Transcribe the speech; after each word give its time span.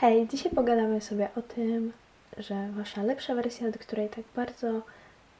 Hej, 0.00 0.28
dzisiaj 0.28 0.52
pogadamy 0.52 1.00
sobie 1.00 1.28
o 1.36 1.42
tym, 1.42 1.92
że 2.38 2.68
wasza 2.76 3.02
lepsza 3.02 3.34
wersja, 3.34 3.70
do 3.70 3.78
której 3.78 4.08
tak 4.08 4.24
bardzo 4.36 4.82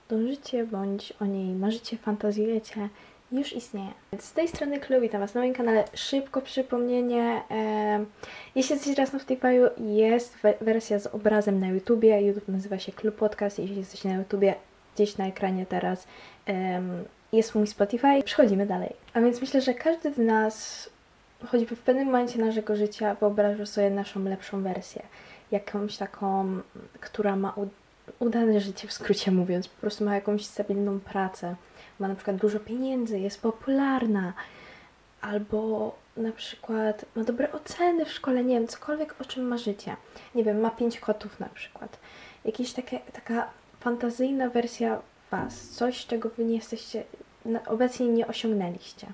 dążycie, 0.08 0.66
bądź 0.66 1.12
o 1.20 1.24
niej 1.24 1.54
marzycie, 1.54 1.96
fantazjujecie, 1.96 2.88
już 3.32 3.52
istnieje. 3.52 3.90
Z 4.18 4.32
tej 4.32 4.48
strony 4.48 4.80
Chloe, 4.80 5.00
witam 5.00 5.20
Was 5.20 5.34
na 5.34 5.40
moim 5.40 5.54
kanale. 5.54 5.84
Szybko 5.94 6.42
przypomnienie, 6.42 7.42
e, 7.50 8.04
jeśli 8.54 8.74
jesteście 8.74 8.94
teraz 8.94 9.12
na 9.12 9.18
Spotify'u, 9.18 9.70
jest 9.86 10.36
we 10.36 10.54
wersja 10.60 10.98
z 10.98 11.06
obrazem 11.06 11.60
na 11.60 11.68
YouTubie. 11.68 12.22
YouTube 12.22 12.48
nazywa 12.48 12.78
się 12.78 12.92
Club 12.92 13.16
Podcast. 13.16 13.58
Jeśli 13.58 13.76
jesteście 13.76 14.08
na 14.08 14.14
YouTubie, 14.14 14.54
gdzieś 14.94 15.18
na 15.18 15.26
ekranie 15.26 15.66
teraz 15.66 16.06
em, 16.46 17.04
jest 17.32 17.54
mój 17.54 17.66
Spotify. 17.66 18.22
Przechodzimy 18.24 18.66
dalej. 18.66 18.92
A 19.14 19.20
więc 19.20 19.40
myślę, 19.40 19.60
że 19.60 19.74
każdy 19.74 20.12
z 20.12 20.18
nas 20.18 20.90
choćby 21.46 21.76
w 21.76 21.82
pewnym 21.82 22.06
momencie 22.06 22.38
naszego 22.38 22.76
życia 22.76 23.14
wyobraża 23.14 23.66
sobie 23.66 23.90
naszą 23.90 24.24
lepszą 24.24 24.62
wersję. 24.62 25.02
Jakąś 25.50 25.96
taką, 25.96 26.60
która 27.00 27.36
ma 27.36 27.54
udane 28.18 28.60
życie, 28.60 28.88
w 28.88 28.92
skrócie 28.92 29.30
mówiąc, 29.30 29.68
po 29.68 29.80
prostu 29.80 30.04
ma 30.04 30.14
jakąś 30.14 30.46
stabilną 30.46 31.00
pracę, 31.00 31.56
ma 31.98 32.08
na 32.08 32.14
przykład 32.14 32.36
dużo 32.36 32.60
pieniędzy, 32.60 33.18
jest 33.18 33.42
popularna, 33.42 34.32
albo 35.20 35.94
na 36.16 36.32
przykład 36.32 37.04
ma 37.14 37.24
dobre 37.24 37.52
oceny 37.52 38.04
w 38.04 38.12
szkole, 38.12 38.44
nie 38.44 38.54
wiem, 38.54 38.68
cokolwiek 38.68 39.14
o 39.20 39.24
czym 39.24 39.48
marzycie. 39.48 39.96
Nie 40.34 40.44
wiem, 40.44 40.60
ma 40.60 40.70
pięć 40.70 41.00
kotów 41.00 41.40
na 41.40 41.48
przykład. 41.48 41.98
Jakaś 42.44 42.72
taka 43.12 43.50
fantazyjna 43.80 44.50
wersja 44.50 45.00
Was, 45.30 45.68
coś, 45.68 46.06
czego 46.06 46.28
Wy 46.28 46.44
nie 46.44 46.56
jesteście, 46.56 47.04
obecnie 47.66 48.08
nie 48.08 48.26
osiągnęliście. 48.26 49.06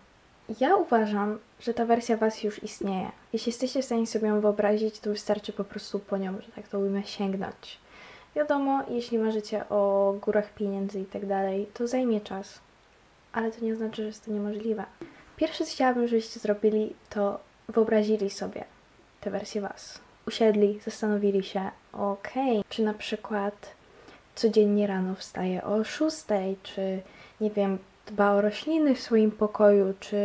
Ja 0.61 0.77
uważam, 0.77 1.39
że 1.61 1.75
ta 1.75 1.87
wersja 1.87 2.17
Was 2.17 2.43
już 2.43 2.63
istnieje. 2.63 3.11
Jeśli 3.33 3.51
jesteście 3.51 3.83
w 3.83 3.85
stanie 3.85 4.07
sobie 4.07 4.29
ją 4.29 4.41
wyobrazić, 4.41 5.01
to 5.01 5.11
wystarczy 5.11 5.53
po 5.53 5.65
prostu 5.65 5.99
po 5.99 6.17
nią, 6.17 6.41
że 6.41 6.53
tak 6.53 6.69
to 6.69 6.79
ujmę, 6.79 7.05
sięgnąć. 7.05 7.79
Wiadomo, 8.37 8.83
jeśli 8.89 9.19
marzycie 9.19 9.69
o 9.69 10.15
górach 10.23 10.55
pieniędzy 10.55 11.01
i 11.01 11.05
tak 11.05 11.27
dalej, 11.27 11.67
to 11.75 11.87
zajmie 11.87 12.21
czas. 12.21 12.61
Ale 13.33 13.51
to 13.53 13.65
nie 13.65 13.73
oznacza, 13.73 13.97
że 13.97 14.03
jest 14.03 14.25
to 14.25 14.31
niemożliwe. 14.31 14.85
Pierwsze, 15.37 15.65
co 15.65 15.73
chciałabym, 15.73 16.09
żebyście 16.09 16.41
zrobili, 16.41 16.95
to 17.11 17.41
wyobrazili 17.69 18.31
sobie 18.31 18.65
tę 19.21 19.31
wersję 19.31 19.61
Was. 19.61 20.01
Usiedli, 20.27 20.81
zastanowili 20.85 21.43
się, 21.43 21.71
okej, 21.93 22.65
czy 22.69 22.83
na 22.83 22.95
przykład 22.95 23.75
codziennie 24.35 24.87
rano 24.87 25.15
wstaje 25.15 25.65
o 25.65 25.85
6, 25.85 26.17
czy 26.63 27.03
nie 27.41 27.51
wiem, 27.51 27.79
dba 28.07 28.33
o 28.33 28.41
rośliny 28.41 28.95
w 28.95 29.01
swoim 29.01 29.31
pokoju, 29.31 29.95
czy 30.01 30.17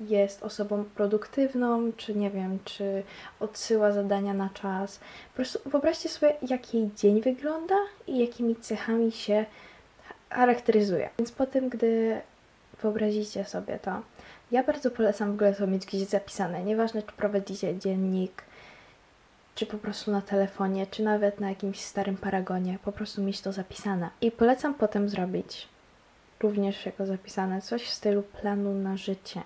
jest 0.00 0.42
osobą 0.42 0.84
produktywną, 0.94 1.92
czy 1.96 2.14
nie 2.14 2.30
wiem, 2.30 2.58
czy 2.64 3.02
odsyła 3.40 3.92
zadania 3.92 4.34
na 4.34 4.50
czas. 4.54 4.98
Po 4.98 5.36
prostu 5.36 5.58
wyobraźcie 5.66 6.08
sobie, 6.08 6.36
jak 6.48 6.74
jej 6.74 6.90
dzień 6.96 7.20
wygląda 7.20 7.74
i 8.06 8.18
jakimi 8.18 8.56
cechami 8.56 9.12
się 9.12 9.46
charakteryzuje. 10.30 11.10
Więc 11.18 11.32
po 11.32 11.46
tym, 11.46 11.68
gdy 11.68 12.20
wyobrazicie 12.82 13.44
sobie 13.44 13.78
to, 13.78 14.02
ja 14.50 14.64
bardzo 14.64 14.90
polecam 14.90 15.30
w 15.30 15.34
ogóle 15.34 15.54
to 15.54 15.66
mieć 15.66 15.86
gdzieś 15.86 16.02
zapisane. 16.02 16.64
Nieważne, 16.64 17.02
czy 17.02 17.12
prowadzicie 17.12 17.78
dziennik, 17.78 18.42
czy 19.54 19.66
po 19.66 19.78
prostu 19.78 20.10
na 20.10 20.20
telefonie, 20.20 20.86
czy 20.86 21.02
nawet 21.02 21.40
na 21.40 21.48
jakimś 21.48 21.80
starym 21.80 22.16
paragonie, 22.16 22.78
po 22.84 22.92
prostu 22.92 23.22
mieć 23.22 23.40
to 23.40 23.52
zapisane. 23.52 24.10
I 24.20 24.30
polecam 24.30 24.74
potem 24.74 25.08
zrobić 25.08 25.68
również 26.44 26.86
jako 26.86 27.06
zapisane 27.06 27.62
coś 27.62 27.82
w 27.84 27.94
stylu 27.94 28.22
planu 28.22 28.74
na 28.74 28.96
życie. 28.96 29.42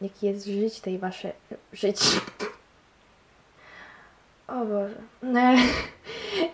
Jaki 0.00 0.26
jest 0.26 0.46
żyć 0.46 0.80
tej 0.80 0.98
waszej... 0.98 1.32
żyć... 1.72 2.00
O 4.48 4.64
Boże. 4.64 5.02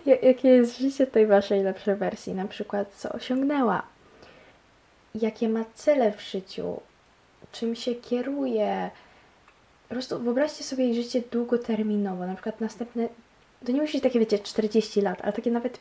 Ja- 0.06 0.16
Jakie 0.22 0.48
jest 0.48 0.78
życie 0.78 1.06
tej 1.06 1.26
waszej 1.26 1.62
lepszej 1.62 1.96
wersji? 1.96 2.34
Na 2.34 2.44
przykład, 2.44 2.92
co 2.94 3.12
osiągnęła? 3.12 3.82
Jakie 5.14 5.48
ma 5.48 5.64
cele 5.74 6.12
w 6.12 6.22
życiu? 6.22 6.80
Czym 7.52 7.74
się 7.74 7.94
kieruje? 7.94 8.90
Po 9.88 9.94
prostu 9.94 10.18
wyobraźcie 10.18 10.64
sobie 10.64 10.84
jej 10.84 10.94
życie 11.02 11.22
długoterminowo. 11.30 12.26
Na 12.26 12.34
przykład 12.34 12.60
następne... 12.60 13.08
To 13.66 13.72
nie 13.72 13.80
musi 13.80 13.92
być 13.92 14.02
takie, 14.02 14.18
wiecie, 14.20 14.38
40 14.38 15.00
lat, 15.00 15.18
ale 15.22 15.32
takie 15.32 15.50
nawet 15.50 15.80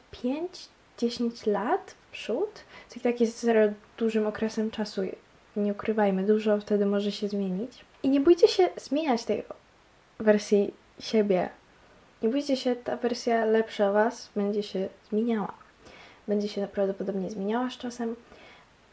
5-10 1.00 1.47
lat 1.47 1.96
przód. 2.18 2.64
To 2.94 3.00
tak 3.00 3.22
jest 3.22 3.40
serio 3.40 3.74
dużym 3.98 4.28
okresem 4.28 4.72
czasu. 4.72 5.02
Nie 5.56 5.72
ukrywajmy, 5.72 6.24
dużo 6.24 6.60
wtedy 6.60 6.86
może 6.86 7.12
się 7.12 7.28
zmienić. 7.28 7.86
I 8.04 8.10
nie 8.10 8.20
bójcie 8.20 8.48
się 8.48 8.70
zmieniać 8.78 9.26
tej 9.26 9.44
wersji 10.20 10.74
siebie. 11.00 11.50
Nie 12.22 12.30
bójcie 12.30 12.58
się, 12.58 12.76
ta 12.76 12.98
wersja 12.98 13.46
lepsza 13.46 13.92
Was 13.92 14.30
będzie 14.36 14.64
się 14.64 14.90
zmieniała. 15.10 15.54
Będzie 16.28 16.48
się 16.48 16.68
prawdopodobnie 16.68 17.30
zmieniała 17.30 17.70
z 17.70 17.78
czasem, 17.78 18.16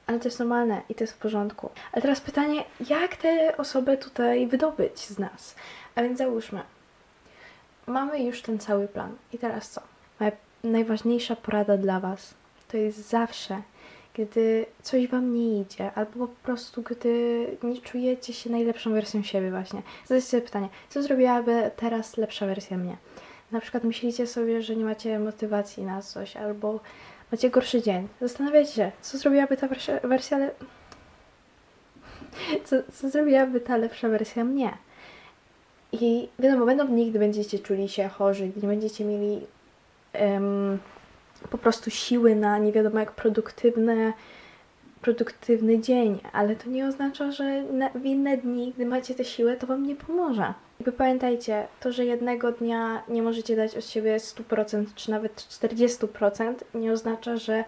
ale 0.07 0.19
to 0.19 0.29
jest 0.29 0.39
normalne 0.39 0.83
i 0.89 0.95
to 0.95 1.05
jest 1.05 1.15
w 1.15 1.19
porządku. 1.19 1.71
Ale 1.93 2.03
teraz 2.03 2.21
pytanie, 2.21 2.65
jak 2.91 3.17
tę 3.17 3.57
osobę 3.57 3.97
tutaj 3.97 4.47
wydobyć 4.47 5.01
z 5.01 5.19
nas? 5.19 5.55
A 5.95 6.03
więc 6.03 6.19
załóżmy, 6.19 6.61
mamy 7.87 8.23
już 8.23 8.43
ten 8.43 8.59
cały 8.59 8.89
plan. 8.89 9.17
I 9.33 9.39
teraz 9.39 9.71
co? 9.71 9.81
Moja 10.21 10.33
najważniejsza 10.65 11.37
porada 11.37 11.77
dla 11.77 12.01
Was 12.01 12.35
to 12.75 12.79
jest 12.79 13.09
zawsze, 13.09 13.63
gdy 14.15 14.67
coś 14.83 15.09
Wam 15.09 15.35
nie 15.35 15.61
idzie, 15.61 15.93
albo 15.95 16.29
po 16.29 16.43
prostu 16.43 16.83
gdy 16.83 17.47
nie 17.63 17.81
czujecie 17.81 18.33
się 18.33 18.51
najlepszą 18.51 18.93
wersją 18.93 19.23
siebie 19.23 19.51
właśnie. 19.51 19.83
Zadajcie 20.07 20.29
sobie 20.29 20.43
pytanie, 20.43 20.69
co 20.89 21.03
zrobiłaby 21.03 21.71
teraz 21.77 22.17
lepsza 22.17 22.47
wersja 22.47 22.77
mnie? 22.77 22.97
Na 23.53 23.61
przykład 23.61 23.85
myślicie 23.85 24.27
sobie, 24.27 24.63
że 24.63 24.77
nie 24.77 24.85
macie 24.85 25.19
motywacji 25.19 25.83
na 25.83 26.03
coś, 26.03 26.37
albo 26.37 26.81
macie 27.33 27.51
gorszy 27.51 27.83
dzień. 27.83 28.09
Zastanawiajcie 28.21 28.73
się, 28.73 28.93
co 29.01 29.19
zrobiłaby 29.19 29.57
ta 29.57 29.69
wersja, 29.69 30.01
wersja 30.01 30.39
le... 30.39 30.51
co, 32.65 32.77
co 32.93 33.11
zrobiłaby 33.11 33.61
ta 33.61 33.77
lepsza 33.77 34.09
wersja 34.09 34.45
mnie? 34.45 34.71
I 35.93 36.29
wiadomo, 36.39 36.67
będą 36.67 36.87
dni, 36.87 37.11
gdy 37.11 37.19
będziecie 37.19 37.59
czuli 37.59 37.89
się 37.89 38.09
chorzy, 38.09 38.49
gdy 38.49 38.61
nie 38.61 38.69
będziecie 38.69 39.05
mieli 39.05 39.41
em, 40.13 40.79
po 41.51 41.59
prostu 41.59 41.91
siły 41.91 42.35
na 42.35 42.59
nie 42.59 42.73
wiadomo 42.73 42.99
jak 42.99 43.13
produktywne, 43.13 44.13
produktywny 45.01 45.79
dzień, 45.79 46.21
ale 46.33 46.57
to 46.57 46.71
nie 46.71 46.87
oznacza, 46.87 47.31
że 47.31 47.63
na, 47.63 47.91
w 47.91 48.05
inne 48.05 48.37
dni, 48.37 48.73
gdy 48.77 48.87
macie 48.87 49.15
tę 49.15 49.25
siłę, 49.25 49.57
to 49.57 49.67
Wam 49.67 49.87
nie 49.87 49.97
pomoże. 49.97 50.55
Jakby 50.81 50.93
pamiętajcie, 50.93 51.67
to, 51.81 51.93
że 51.93 52.05
jednego 52.05 52.53
dnia 52.53 53.03
nie 53.09 53.23
możecie 53.23 53.57
dać 53.57 53.77
od 53.77 53.87
siebie 53.87 54.17
100% 54.17 54.85
czy 54.95 55.11
nawet 55.11 55.37
40%, 55.37 56.55
nie 56.75 56.93
oznacza, 56.93 57.37
że 57.37 57.65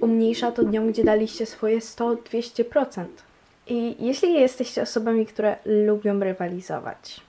umniejsza 0.00 0.52
to 0.52 0.64
dniom, 0.64 0.92
gdzie 0.92 1.04
daliście 1.04 1.46
swoje 1.46 1.78
100-200%. 1.78 3.04
I 3.66 4.06
jeśli 4.06 4.34
jesteście 4.34 4.82
osobami, 4.82 5.26
które 5.26 5.56
lubią 5.64 6.20
rywalizować, 6.20 7.20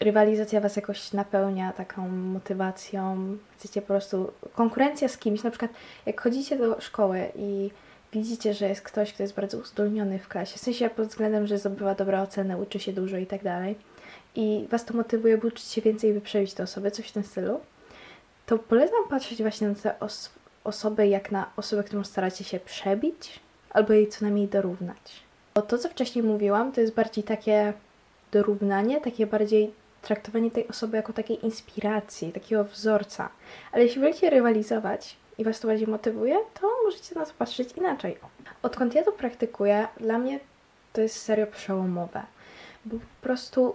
rywalizacja 0.00 0.60
Was 0.60 0.76
jakoś 0.76 1.12
napełnia 1.12 1.72
taką 1.72 2.08
motywacją, 2.08 3.36
chcecie 3.58 3.80
po 3.80 3.86
prostu 3.86 4.32
konkurencja 4.54 5.08
z 5.08 5.18
kimś, 5.18 5.42
na 5.42 5.50
przykład 5.50 5.70
jak 6.06 6.20
chodzicie 6.20 6.56
do 6.56 6.80
szkoły 6.80 7.28
i 7.36 7.70
widzicie, 8.12 8.54
że 8.54 8.68
jest 8.68 8.82
ktoś, 8.82 9.12
kto 9.12 9.22
jest 9.22 9.34
bardzo 9.34 9.58
uzdolniony 9.58 10.18
w 10.18 10.28
klasie, 10.28 10.56
w 10.56 10.60
sensie 10.60 10.90
pod 10.90 11.06
względem, 11.06 11.46
że 11.46 11.58
zdobywa 11.58 11.94
dobre 11.94 12.22
oceny, 12.22 12.56
uczy 12.56 12.78
się 12.78 12.92
dużo 12.92 13.16
i 13.16 13.26
tak 13.26 13.42
dalej 13.42 13.76
i 14.34 14.66
Was 14.70 14.84
to 14.84 14.94
motywuje, 14.94 15.38
by 15.38 15.46
uczyć 15.46 15.66
się 15.66 15.80
więcej 15.82 16.10
i 16.10 16.12
wyprzedzić 16.12 16.54
te 16.54 16.62
osoby, 16.62 16.90
coś 16.90 17.08
w 17.08 17.12
tym 17.12 17.24
stylu, 17.24 17.60
to 18.46 18.58
polecam 18.58 19.08
patrzeć 19.10 19.42
właśnie 19.42 19.68
na 19.68 19.74
te 19.74 20.00
os- 20.00 20.30
osoby 20.64 21.08
jak 21.08 21.32
na 21.32 21.50
osobę, 21.56 21.84
którą 21.84 22.04
staracie 22.04 22.44
się 22.44 22.60
przebić 22.60 23.40
albo 23.70 23.92
jej 23.92 24.08
co 24.08 24.24
najmniej 24.24 24.48
dorównać. 24.48 25.22
Bo 25.54 25.62
to, 25.62 25.78
co 25.78 25.88
wcześniej 25.88 26.24
mówiłam, 26.24 26.72
to 26.72 26.80
jest 26.80 26.94
bardziej 26.94 27.24
takie 27.24 27.72
dorównanie, 28.32 29.00
takie 29.00 29.26
bardziej 29.26 29.72
traktowanie 30.02 30.50
tej 30.50 30.68
osoby 30.68 30.96
jako 30.96 31.12
takiej 31.12 31.44
inspiracji, 31.44 32.32
takiego 32.32 32.64
wzorca. 32.64 33.28
Ale 33.72 33.82
jeśli 33.82 34.00
wolicie 34.00 34.30
rywalizować 34.30 35.16
i 35.38 35.44
Was 35.44 35.60
to 35.60 35.68
bardziej 35.68 35.88
motywuje, 35.88 36.36
to 36.60 36.70
możecie 36.84 37.14
na 37.14 37.26
to 37.26 37.32
patrzeć 37.38 37.72
inaczej. 37.72 38.16
Odkąd 38.62 38.94
ja 38.94 39.02
to 39.04 39.12
praktykuję, 39.12 39.88
dla 40.00 40.18
mnie 40.18 40.40
to 40.92 41.00
jest 41.00 41.22
serio 41.22 41.46
przełomowe. 41.46 42.22
Bo 42.84 42.96
po 42.96 43.22
prostu 43.22 43.74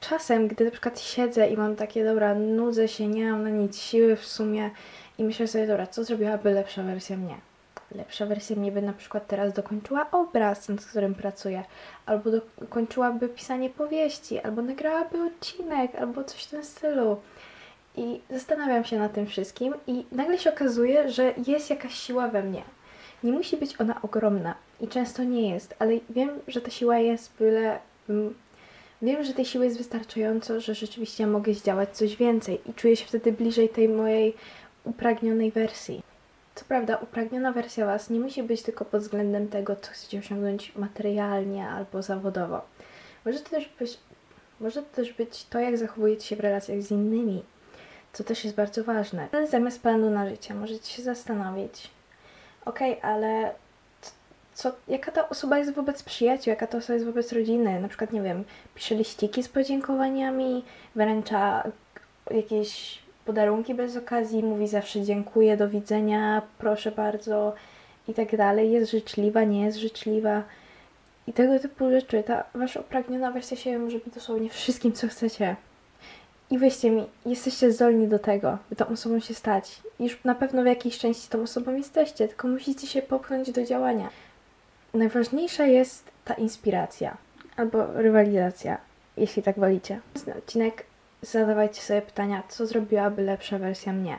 czasem, 0.00 0.48
gdy 0.48 0.64
na 0.64 0.70
przykład 0.70 1.00
siedzę 1.00 1.48
i 1.48 1.56
mam 1.56 1.76
takie, 1.76 2.04
dobra, 2.04 2.34
nudzę 2.34 2.88
się, 2.88 3.06
nie 3.06 3.32
mam 3.32 3.42
na 3.42 3.50
nic 3.50 3.78
siły 3.78 4.16
w 4.16 4.26
sumie 4.26 4.70
i 5.18 5.24
myślę 5.24 5.48
sobie, 5.48 5.66
dobra, 5.66 5.86
co 5.86 6.04
zrobiłaby 6.04 6.50
lepsza 6.50 6.82
wersja 6.82 7.16
mnie? 7.16 7.47
Lepsza 7.94 8.26
wersja 8.26 8.56
mnie 8.56 8.72
by 8.72 8.82
na 8.82 8.92
przykład 8.92 9.26
teraz 9.26 9.52
dokończyła 9.52 10.10
obraz, 10.10 10.68
nad 10.68 10.84
którym 10.84 11.14
pracuję, 11.14 11.64
albo 12.06 12.30
dokończyłaby 12.60 13.28
pisanie 13.28 13.70
powieści, 13.70 14.40
albo 14.40 14.62
nagrałaby 14.62 15.22
odcinek, 15.22 15.94
albo 15.94 16.24
coś 16.24 16.44
w 16.44 16.50
tym 16.50 16.64
stylu. 16.64 17.16
I 17.96 18.20
zastanawiam 18.30 18.84
się 18.84 18.98
nad 18.98 19.12
tym 19.12 19.26
wszystkim 19.26 19.74
i 19.86 20.04
nagle 20.12 20.38
się 20.38 20.52
okazuje, 20.52 21.08
że 21.08 21.34
jest 21.46 21.70
jakaś 21.70 21.94
siła 21.94 22.28
we 22.28 22.42
mnie. 22.42 22.62
Nie 23.22 23.32
musi 23.32 23.56
być 23.56 23.80
ona 23.80 24.02
ogromna 24.02 24.54
i 24.80 24.88
często 24.88 25.24
nie 25.24 25.50
jest, 25.50 25.76
ale 25.78 25.92
wiem, 26.10 26.30
że 26.48 26.60
ta 26.60 26.70
siła 26.70 26.98
jest, 26.98 27.32
byle 27.38 27.78
bym 28.08 28.34
Wiem, 29.02 29.24
że 29.24 29.34
tej 29.34 29.44
siły 29.44 29.64
jest 29.64 29.78
wystarczająco, 29.78 30.60
że 30.60 30.74
rzeczywiście 30.74 31.26
mogę 31.26 31.54
zdziałać 31.54 31.96
coś 31.96 32.16
więcej 32.16 32.60
i 32.70 32.74
czuję 32.74 32.96
się 32.96 33.06
wtedy 33.06 33.32
bliżej 33.32 33.68
tej 33.68 33.88
mojej 33.88 34.34
upragnionej 34.84 35.50
wersji. 35.50 36.02
Co 36.58 36.64
prawda, 36.64 36.96
upragniona 36.96 37.52
wersja 37.52 37.86
Was 37.86 38.10
nie 38.10 38.20
musi 38.20 38.42
być 38.42 38.62
tylko 38.62 38.84
pod 38.84 39.02
względem 39.02 39.48
tego, 39.48 39.76
co 39.76 39.90
chcecie 39.90 40.18
osiągnąć 40.18 40.76
materialnie 40.76 41.68
albo 41.68 42.02
zawodowo. 42.02 42.60
Może 43.24 43.40
to 43.40 43.50
też 43.50 43.68
być, 43.78 43.98
może 44.60 44.82
to, 44.82 44.96
też 44.96 45.12
być 45.12 45.44
to, 45.44 45.58
jak 45.58 45.78
zachowujecie 45.78 46.26
się 46.26 46.36
w 46.36 46.40
relacjach 46.40 46.82
z 46.82 46.90
innymi, 46.90 47.44
co 48.12 48.24
też 48.24 48.44
jest 48.44 48.56
bardzo 48.56 48.84
ważne. 48.84 49.28
Zamiast 49.50 49.82
planu 49.82 50.10
na 50.10 50.28
życie 50.28 50.54
możecie 50.54 50.90
się 50.90 51.02
zastanowić, 51.02 51.90
okej, 52.64 53.00
ale 53.02 53.54
co, 54.54 54.72
jaka 54.88 55.12
ta 55.12 55.28
osoba 55.28 55.58
jest 55.58 55.74
wobec 55.74 56.02
przyjaciół, 56.02 56.50
jaka 56.50 56.66
ta 56.66 56.78
osoba 56.78 56.94
jest 56.94 57.06
wobec 57.06 57.32
rodziny. 57.32 57.80
Na 57.80 57.88
przykład, 57.88 58.12
nie 58.12 58.22
wiem, 58.22 58.44
pisze 58.74 58.94
liściki 58.94 59.42
z 59.42 59.48
podziękowaniami, 59.48 60.64
wręcza 60.94 61.64
jakieś 62.30 62.98
podarunki 63.28 63.74
bez 63.74 63.96
okazji, 63.96 64.42
mówi 64.42 64.68
zawsze 64.68 65.02
dziękuję, 65.02 65.56
do 65.56 65.68
widzenia, 65.68 66.42
proszę 66.58 66.90
bardzo 66.92 67.54
i 68.08 68.14
tak 68.14 68.36
dalej. 68.36 68.70
Jest 68.70 68.90
życzliwa, 68.90 69.44
nie 69.44 69.64
jest 69.64 69.78
życzliwa. 69.78 70.42
I 71.26 71.32
tego 71.32 71.58
typu 71.58 71.90
rzeczy. 71.90 72.22
Ta 72.22 72.44
wasza 72.54 72.80
upragniona 72.80 73.30
wersja 73.30 73.56
siebie 73.56 73.78
może 73.78 73.98
być 73.98 74.14
dosłownie 74.14 74.50
wszystkim, 74.50 74.92
co 74.92 75.08
chcecie. 75.08 75.56
I 76.50 76.58
weźcie 76.58 76.90
mi, 76.90 77.06
jesteście 77.26 77.72
zdolni 77.72 78.08
do 78.08 78.18
tego, 78.18 78.58
by 78.70 78.76
tą 78.76 78.86
osobą 78.86 79.20
się 79.20 79.34
stać. 79.34 79.82
Już 80.00 80.24
na 80.24 80.34
pewno 80.34 80.62
w 80.62 80.66
jakiejś 80.66 80.98
części 80.98 81.28
tą 81.28 81.42
osobą 81.42 81.74
jesteście, 81.74 82.28
tylko 82.28 82.48
musicie 82.48 82.86
się 82.86 83.02
popchnąć 83.02 83.52
do 83.52 83.64
działania. 83.64 84.08
Najważniejsza 84.94 85.66
jest 85.66 86.04
ta 86.24 86.34
inspiracja 86.34 87.16
albo 87.56 87.86
rywalizacja, 87.86 88.78
jeśli 89.16 89.42
tak 89.42 89.58
wolicie. 89.58 90.00
Na 90.26 90.34
odcinek 90.34 90.84
zadawajcie 91.22 91.80
sobie 91.80 92.02
pytania, 92.02 92.42
co 92.48 92.66
zrobiłaby 92.66 93.22
lepsza 93.22 93.58
wersja 93.58 93.92
mnie. 93.92 94.18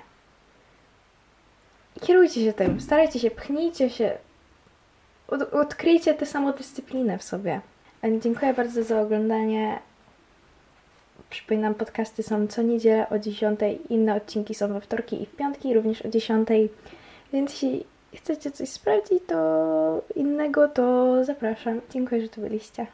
Kierujcie 2.01 2.45
się 2.45 2.53
tym, 2.53 2.81
starajcie 2.81 3.19
się, 3.19 3.31
pchnijcie 3.31 3.89
się, 3.89 4.17
od, 5.27 5.41
odkryjcie 5.41 6.13
tę 6.13 6.25
samodyscyplinę 6.25 7.17
w 7.17 7.23
sobie. 7.23 7.61
Dziękuję 8.21 8.53
bardzo 8.53 8.83
za 8.83 9.01
oglądanie. 9.01 9.79
Przypominam, 11.29 11.75
podcasty 11.75 12.23
są 12.23 12.47
co 12.47 12.61
niedzielę 12.61 13.09
o 13.09 13.19
10. 13.19 13.59
Inne 13.89 14.15
odcinki 14.15 14.55
są 14.55 14.73
we 14.73 14.81
wtorki 14.81 15.23
i 15.23 15.25
w 15.25 15.35
piątki, 15.35 15.73
również 15.73 16.05
o 16.05 16.09
10. 16.09 16.49
Więc 17.33 17.51
jeśli 17.51 17.85
chcecie 18.15 18.51
coś 18.51 18.69
sprawdzić, 18.69 19.23
to 19.27 20.01
innego, 20.15 20.67
to 20.67 21.15
zapraszam. 21.25 21.81
Dziękuję, 21.89 22.21
że 22.21 22.29
tu 22.29 22.41
byliście. 22.41 22.87